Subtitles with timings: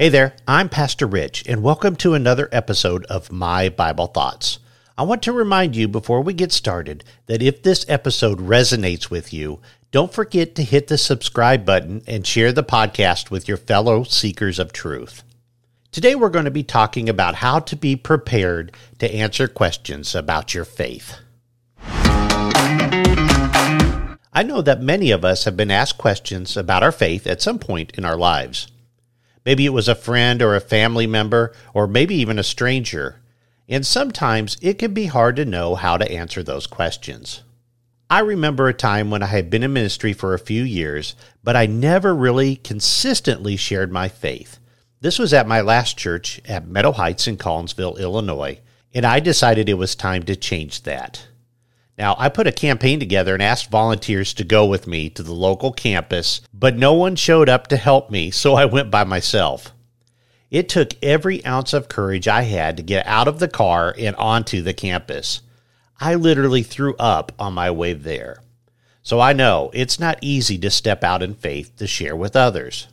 [0.00, 4.58] Hey there, I'm Pastor Rich, and welcome to another episode of My Bible Thoughts.
[4.96, 9.34] I want to remind you before we get started that if this episode resonates with
[9.34, 9.60] you,
[9.90, 14.58] don't forget to hit the subscribe button and share the podcast with your fellow seekers
[14.58, 15.22] of truth.
[15.92, 20.54] Today, we're going to be talking about how to be prepared to answer questions about
[20.54, 21.16] your faith.
[24.32, 27.58] I know that many of us have been asked questions about our faith at some
[27.58, 28.68] point in our lives.
[29.44, 33.20] Maybe it was a friend or a family member, or maybe even a stranger.
[33.68, 37.42] And sometimes it can be hard to know how to answer those questions.
[38.10, 41.14] I remember a time when I had been in ministry for a few years,
[41.44, 44.58] but I never really consistently shared my faith.
[45.00, 48.58] This was at my last church at Meadow Heights in Collinsville, Illinois,
[48.92, 51.28] and I decided it was time to change that.
[52.00, 55.34] Now, I put a campaign together and asked volunteers to go with me to the
[55.34, 59.72] local campus, but no one showed up to help me, so I went by myself.
[60.50, 64.16] It took every ounce of courage I had to get out of the car and
[64.16, 65.42] onto the campus.
[66.00, 68.42] I literally threw up on my way there.
[69.02, 72.88] So I know it's not easy to step out in faith to share with others.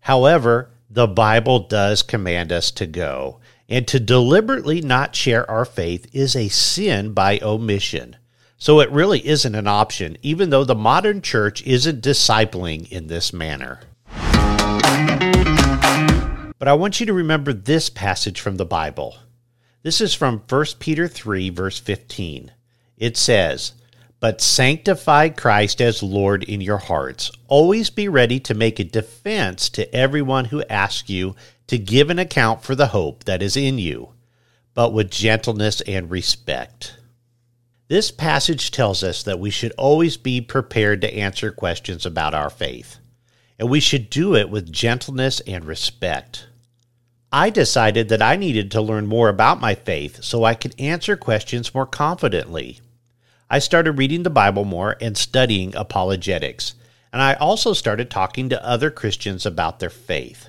[0.00, 6.06] However, the Bible does command us to go, and to deliberately not share our faith
[6.12, 8.16] is a sin by omission.
[8.56, 13.32] So it really isn't an option, even though the modern church isn't discipling in this
[13.32, 13.80] manner.
[16.58, 19.16] But I want you to remember this passage from the Bible.
[19.82, 22.52] This is from 1 Peter 3, verse 15.
[22.96, 23.72] It says,
[24.20, 27.30] But sanctify Christ as Lord in your hearts.
[27.48, 31.34] Always be ready to make a defense to everyone who asks you
[31.66, 34.10] to give an account for the hope that is in you,
[34.72, 36.96] but with gentleness and respect
[37.94, 42.50] this passage tells us that we should always be prepared to answer questions about our
[42.50, 42.98] faith,
[43.56, 46.48] and we should do it with gentleness and respect.
[47.30, 51.16] I decided that I needed to learn more about my faith so I could answer
[51.16, 52.80] questions more confidently.
[53.48, 56.74] I started reading the Bible more and studying apologetics,
[57.12, 60.48] and I also started talking to other Christians about their faith.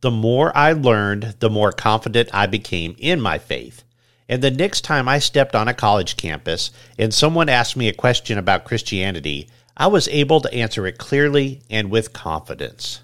[0.00, 3.84] The more I learned, the more confident I became in my faith
[4.30, 7.92] and the next time I stepped on a college campus and someone asked me a
[7.92, 13.00] question about Christianity, I was able to answer it clearly and with confidence.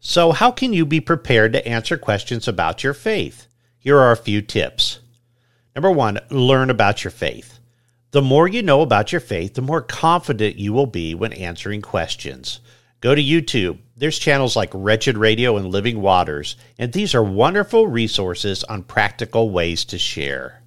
[0.00, 3.46] So, how can you be prepared to answer questions about your faith?
[3.78, 4.98] Here are a few tips.
[5.76, 7.60] Number one, learn about your faith.
[8.10, 11.82] The more you know about your faith, the more confident you will be when answering
[11.82, 12.58] questions.
[13.00, 13.78] Go to YouTube.
[14.02, 19.50] There's channels like Wretched Radio and Living Waters, and these are wonderful resources on practical
[19.50, 20.64] ways to share.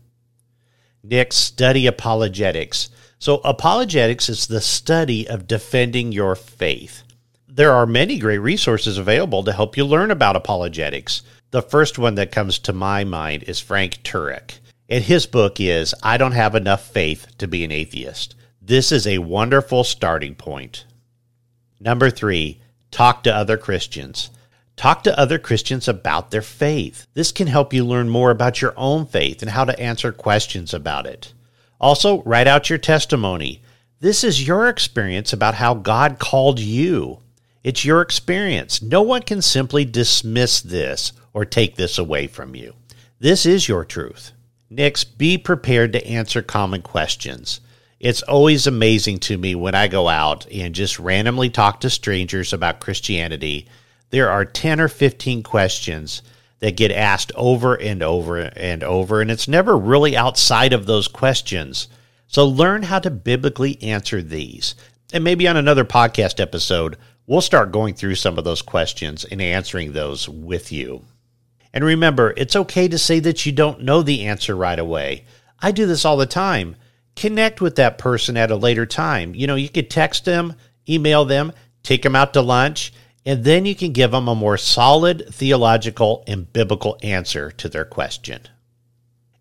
[1.03, 2.89] Next, study apologetics.
[3.19, 7.03] So, apologetics is the study of defending your faith.
[7.45, 11.21] There are many great resources available to help you learn about apologetics.
[11.51, 15.93] The first one that comes to my mind is Frank Turek, and his book is
[16.01, 18.33] I Don't Have Enough Faith to Be an Atheist.
[18.61, 20.85] This is a wonderful starting point.
[21.81, 22.61] Number three,
[22.95, 24.29] talk to other Christians.
[24.77, 27.07] Talk to other Christians about their faith.
[27.13, 30.73] This can help you learn more about your own faith and how to answer questions
[30.73, 31.33] about it.
[31.77, 33.61] Also, write out your testimony.
[33.99, 37.19] This is your experience about how God called you.
[37.65, 38.81] It's your experience.
[38.81, 42.75] No one can simply dismiss this or take this away from you.
[43.19, 44.31] This is your truth.
[44.69, 47.59] Next, be prepared to answer common questions.
[47.99, 52.51] It's always amazing to me when I go out and just randomly talk to strangers
[52.51, 53.67] about Christianity.
[54.09, 56.21] There are 10 or 15 questions
[56.59, 61.07] that get asked over and over and over, and it's never really outside of those
[61.07, 61.87] questions.
[62.27, 64.75] So learn how to biblically answer these.
[65.13, 69.41] And maybe on another podcast episode, we'll start going through some of those questions and
[69.41, 71.05] answering those with you.
[71.73, 75.23] And remember, it's okay to say that you don't know the answer right away.
[75.61, 76.75] I do this all the time
[77.15, 79.35] connect with that person at a later time.
[79.35, 80.55] You know, you could text them,
[80.87, 81.53] email them,
[81.83, 82.93] take them out to lunch,
[83.25, 87.85] and then you can give them a more solid theological and biblical answer to their
[87.85, 88.41] question.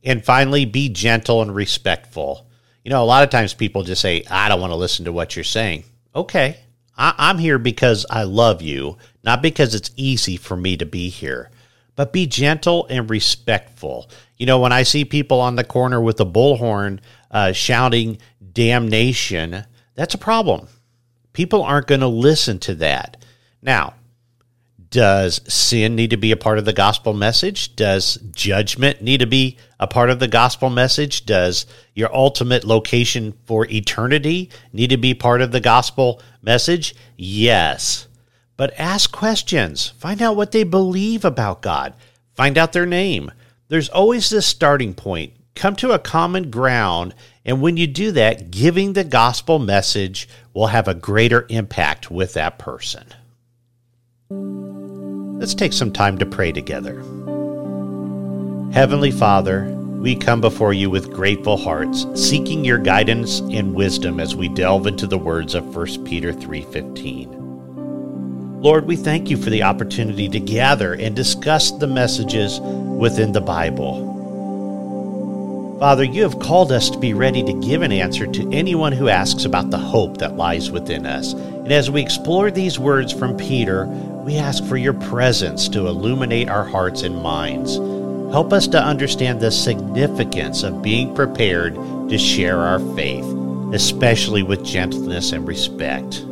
[0.03, 2.47] And finally, be gentle and respectful.
[2.85, 5.13] You know, a lot of times people just say, I don't want to listen to
[5.13, 5.85] what you're saying.
[6.15, 6.59] Okay,
[6.97, 11.09] I- am here because I love you, not because it's easy for me to be
[11.09, 11.51] here.
[11.97, 14.11] But be gentle and respectful.
[14.37, 17.01] You know, when I see people on the corner with a bullhorn
[17.31, 18.19] uh, shouting
[18.53, 19.65] damnation,
[19.95, 20.69] that's a problem.
[21.33, 23.25] People aren't going to listen to that.
[23.63, 23.95] Now,
[24.95, 27.75] does sin need to be a part of the gospel message?
[27.75, 31.27] Does judgment need to be a part of the gospel message?
[31.27, 36.95] Does your ultimate location for eternity need to be part of the gospel message?
[37.17, 38.07] Yes.
[38.57, 39.89] But ask questions.
[39.99, 41.95] Find out what they believe about God.
[42.35, 43.33] Find out their name.
[43.75, 45.33] There's always this starting point.
[45.57, 47.13] Come to a common ground,
[47.45, 52.35] and when you do that, giving the gospel message will have a greater impact with
[52.35, 53.03] that person.
[54.31, 57.01] Let's take some time to pray together.
[58.73, 59.65] Heavenly Father,
[59.99, 64.87] we come before you with grateful hearts, seeking your guidance and wisdom as we delve
[64.87, 67.44] into the words of 1 Peter 3:15.
[68.65, 73.43] Lord, we thank you for the opportunity to gather and discuss the messages within the
[73.43, 74.11] Bible.
[75.79, 79.11] Father, you have called us to be ready to give an answer to anyone who
[79.11, 81.35] asks about the hope that lies within us.
[81.35, 83.85] And as we explore these words from Peter,
[84.25, 87.77] we ask for your presence to illuminate our hearts and minds.
[88.33, 91.75] Help us to understand the significance of being prepared
[92.09, 93.27] to share our faith,
[93.75, 96.25] especially with gentleness and respect.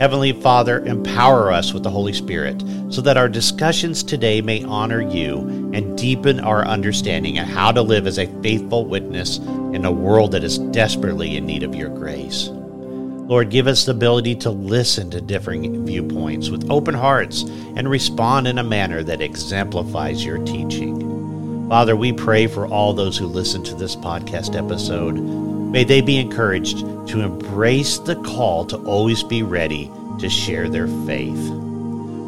[0.00, 2.60] Heavenly Father, empower us with the Holy Spirit
[2.90, 5.38] so that our discussions today may honor you
[5.72, 10.32] and deepen our understanding of how to live as a faithful witness in a world
[10.32, 12.48] that is desperately in need of your grace.
[12.48, 17.42] Lord, give us the ability to listen to differing viewpoints with open hearts
[17.76, 21.68] and respond in a manner that exemplifies your teaching.
[21.68, 25.16] Father, we pray for all those who listen to this podcast episode
[25.74, 29.90] May they be encouraged to embrace the call to always be ready
[30.20, 31.50] to share their faith.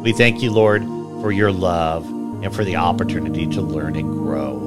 [0.03, 0.83] We thank you, Lord,
[1.21, 2.05] for your love
[2.43, 4.59] and for the opportunity to learn and grow.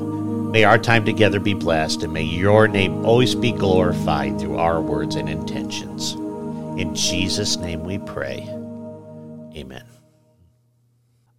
[0.50, 4.80] May our time together be blessed, and may your name always be glorified through our
[4.80, 6.14] words and intentions.
[6.80, 8.48] In Jesus' name we pray.
[9.58, 9.84] Amen.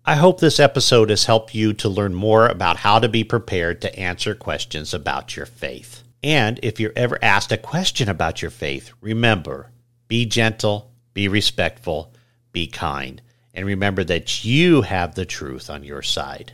[0.06, 3.82] I hope this episode has helped you to learn more about how to be prepared
[3.82, 6.04] to answer questions about your faith.
[6.24, 9.72] And if you're ever asked a question about your faith, remember
[10.08, 12.14] be gentle, be respectful,
[12.52, 13.22] be kind,
[13.54, 16.54] and remember that you have the truth on your side.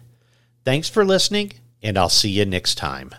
[0.63, 3.13] Thanks for listening, and I'll see you next time.